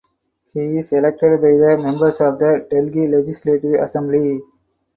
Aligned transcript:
He 0.53 0.79
is 0.79 0.93
elected 0.93 1.39
by 1.43 1.49
the 1.49 1.79
members 1.79 2.21
of 2.21 2.39
the 2.39 2.65
Delhi 2.71 3.05
Legislative 3.05 3.75
Assembly. 3.75 4.41